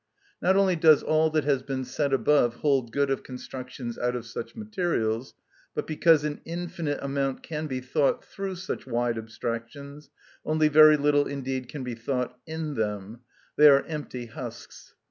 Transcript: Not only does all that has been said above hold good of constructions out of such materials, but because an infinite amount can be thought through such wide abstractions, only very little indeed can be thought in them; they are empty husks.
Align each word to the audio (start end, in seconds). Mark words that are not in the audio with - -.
Not 0.41 0.55
only 0.55 0.75
does 0.75 1.03
all 1.03 1.29
that 1.29 1.43
has 1.43 1.61
been 1.61 1.85
said 1.85 2.11
above 2.11 2.55
hold 2.55 2.91
good 2.91 3.11
of 3.11 3.21
constructions 3.21 3.99
out 3.99 4.15
of 4.15 4.25
such 4.25 4.55
materials, 4.55 5.35
but 5.75 5.85
because 5.85 6.23
an 6.23 6.41
infinite 6.43 6.97
amount 7.03 7.43
can 7.43 7.67
be 7.67 7.81
thought 7.81 8.25
through 8.25 8.55
such 8.55 8.87
wide 8.87 9.19
abstractions, 9.19 10.09
only 10.43 10.69
very 10.69 10.97
little 10.97 11.27
indeed 11.27 11.69
can 11.69 11.83
be 11.83 11.93
thought 11.93 12.35
in 12.47 12.73
them; 12.73 13.19
they 13.57 13.69
are 13.69 13.83
empty 13.85 14.25
husks. 14.25 14.95